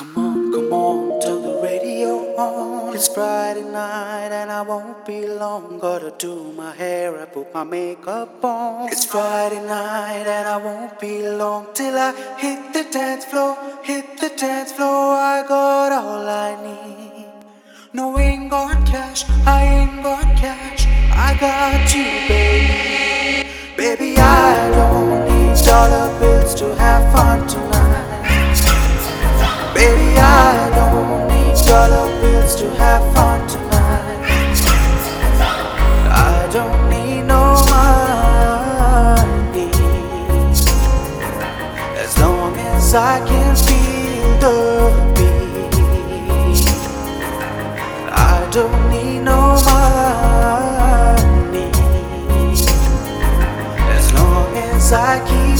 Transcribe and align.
Come 0.00 0.16
on, 0.16 0.50
come 0.50 0.72
on, 0.72 1.20
turn 1.20 1.42
the 1.42 1.60
radio 1.62 2.34
on. 2.34 2.94
It's 2.94 3.06
Friday 3.08 3.64
night 3.64 4.32
and 4.32 4.50
I 4.50 4.62
won't 4.62 5.04
be 5.04 5.26
long. 5.26 5.78
Gotta 5.78 6.14
do 6.16 6.54
my 6.54 6.74
hair, 6.74 7.20
I 7.20 7.26
put 7.26 7.52
my 7.52 7.64
makeup 7.64 8.42
on. 8.42 8.88
It's 8.88 9.04
Friday 9.04 9.60
night 9.60 10.26
and 10.26 10.48
I 10.48 10.56
won't 10.56 10.98
be 10.98 11.28
long 11.28 11.66
till 11.74 11.98
I 11.98 12.14
hit 12.38 12.72
the 12.72 12.84
dance 12.90 13.26
floor, 13.26 13.58
hit 13.82 14.16
the 14.18 14.30
dance 14.30 14.72
floor. 14.72 15.16
I 15.16 15.44
got 15.46 15.92
all 15.92 16.26
I 16.26 16.50
need. 16.64 17.26
No, 17.92 18.18
ain't 18.18 18.48
got 18.48 18.86
cash, 18.86 19.26
I 19.44 19.64
ain't 19.64 20.02
got 20.02 20.24
cash. 20.34 20.86
I 21.12 21.36
got 21.38 21.94
you, 21.94 22.04
baby. 22.26 23.50
Baby, 23.76 24.16
I 24.16 24.70
don't 24.70 25.28
need 25.28 25.62
dollar 25.62 26.18
bills 26.18 26.54
to 26.54 26.74
have 26.76 27.12
fun 27.12 27.46
tonight. 27.46 27.79
Dollar 32.56 32.58
to 32.58 32.70
have 32.76 33.14
fun 33.14 33.48
tonight. 33.48 34.60
I 36.12 36.48
don't 36.52 36.90
need 36.90 37.22
no 37.22 37.54
money 37.68 39.70
as 41.98 42.18
long 42.18 42.56
as 42.56 42.94
I 42.94 43.20
can 43.26 43.56
feel 43.56 44.38
the 44.40 44.90
beat. 45.16 46.68
I 48.12 48.48
don't 48.50 48.90
need 48.90 49.20
no 49.20 49.56
money 49.64 51.70
as 53.96 54.12
long 54.14 54.56
as 54.56 54.92
I 54.92 55.20
keep 55.28 55.58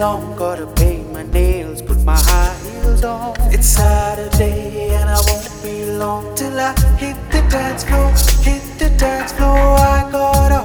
long. 0.00 0.34
Gotta 0.34 0.66
paint 0.66 1.12
my 1.12 1.22
nails, 1.22 1.82
put 1.82 2.02
my 2.02 2.16
high 2.16 2.56
heels 2.64 3.04
on. 3.04 3.34
It's 3.54 3.66
Saturday 3.66 4.94
and 4.96 5.08
I 5.10 5.20
won't 5.28 5.52
be 5.62 5.84
long 6.02 6.34
till 6.34 6.58
I 6.58 6.72
hit 6.96 7.18
the 7.30 7.42
dance 7.50 7.84
floor, 7.84 8.08
hit 8.46 8.64
the 8.78 8.88
dance 8.96 9.32
floor. 9.32 9.76
I 9.94 10.08
got 10.10 10.59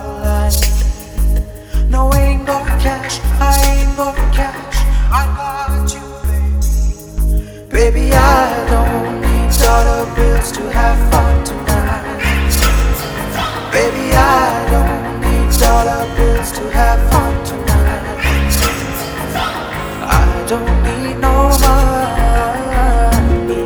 don't 20.47 20.83
need 20.83 21.17
no 21.17 21.49
money 21.59 23.65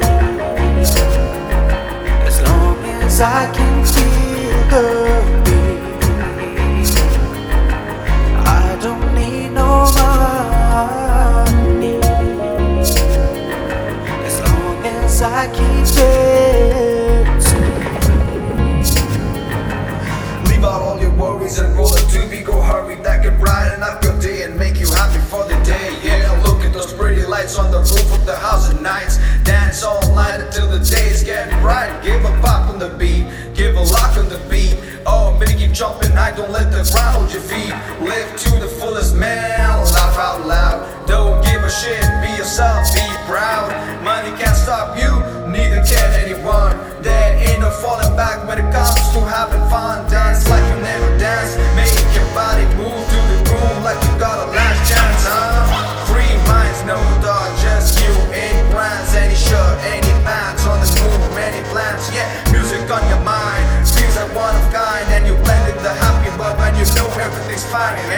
as 2.25 2.41
long 2.41 2.78
as 3.03 3.19
I 3.19 3.51
can 3.53 3.85
feel 3.85 4.63
the 4.72 4.81
beat. 5.44 5.84
I 8.47 8.78
don't 8.81 9.13
need 9.13 9.50
no 9.50 9.91
money 9.97 12.00
as 14.25 14.39
long 14.39 14.85
as 14.85 15.22
I 15.22 15.47
keep 15.47 15.85
dancing. 15.95 17.73
Leave 20.45 20.63
out 20.63 20.81
all 20.81 20.97
your 20.97 21.12
worries 21.12 21.59
and 21.59 21.75
roll 21.75 21.94
a 21.94 22.00
doobie. 22.12 22.44
Go 22.45 22.62
hurry, 22.62 22.95
that 23.03 23.22
can 23.23 23.38
brighten 23.38 23.84
up 23.84 24.01
your 24.01 24.18
day 24.22 24.44
and 24.44 24.56
make 24.57 24.79
you 24.79 24.88
happy 24.91 25.19
lights 27.49 27.57
on 27.57 27.71
the 27.71 27.79
roof 27.79 28.13
of 28.13 28.25
the 28.25 28.35
house 28.35 28.69
at 28.69 28.81
nights. 28.81 29.17
Dance 29.43 29.83
all 29.83 30.01
night 30.13 30.39
until 30.39 30.69
the 30.69 30.79
days 30.79 31.23
get 31.23 31.49
bright. 31.61 31.89
Give 32.03 32.23
a 32.23 32.41
pop 32.41 32.69
on 32.69 32.79
the 32.79 32.89
beat, 32.89 33.25
give 33.55 33.75
a 33.75 33.81
lock 33.81 34.17
on 34.17 34.29
the 34.29 34.39
beat. 34.49 34.77
Oh, 35.05 35.37
baby, 35.39 35.53
keep 35.57 35.71
jumping 35.71 36.11
high, 36.11 36.35
don't 36.35 36.51
let 36.51 36.71
the 36.71 36.83
ground 36.93 37.17
hold 37.17 37.31
your 37.31 37.41
feet. 37.41 37.73
Live 38.01 38.29
to 38.38 38.51
the 38.59 38.67
fullest, 38.67 39.15
man. 39.15 39.59
Laugh 39.59 40.17
out 40.17 40.45
loud. 40.45 41.07
Don't 41.07 41.43
give 41.43 41.63
a 41.63 41.71
shit, 41.71 42.03
be 42.21 42.29
yourself, 42.38 42.85
be 42.93 43.05
proud. 43.25 43.73
Money 44.03 44.29
can't 44.38 44.55
stop 44.55 44.97
you, 44.97 45.09
neither 45.49 45.81
can 45.85 46.09
anyone. 46.21 46.77
There 47.01 47.33
ain't 47.49 47.61
no 47.61 47.71
falling 47.71 48.15
back 48.15 48.47
when 48.47 48.59
it 48.59 48.69
comes 48.71 48.93
to 49.13 49.19
having 49.25 49.65
fun. 49.69 50.09
Dance 50.11 50.47
like 50.49 50.58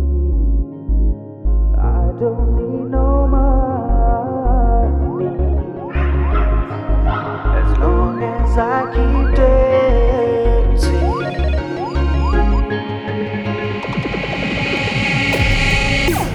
As 7.59 7.79
long 7.79 8.23
as 8.23 8.59
I 8.59 8.87
keep 8.95 9.37
dancing, 9.37 10.93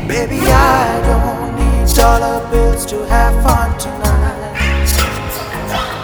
baby, 0.07 0.39
I 0.47 1.01
don't 1.05 1.40
dollar 1.95 2.39
bills 2.51 2.85
to 2.85 3.05
have 3.07 3.33
fun 3.43 3.77
tonight. 3.77 4.53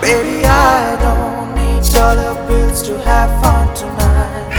Baby, 0.01 0.45
I 0.45 0.95
don't 1.05 1.55
need 1.55 1.83
dollar 1.91 2.35
bills 2.47 2.81
to 2.83 2.97
have 2.99 3.29
fun 3.41 3.73
tonight. 3.75 4.53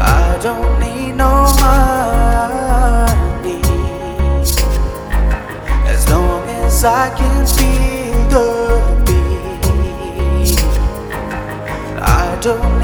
I 0.00 0.38
don't 0.42 0.78
need 0.80 1.14
no 1.16 1.46
money 1.60 3.60
as 5.88 6.08
long 6.08 6.48
as 6.64 6.84
I 6.84 7.10
can 7.16 7.46
feel 7.46 8.28
the 8.34 8.50
beat. 9.06 10.60
I 12.00 12.38
don't 12.40 12.78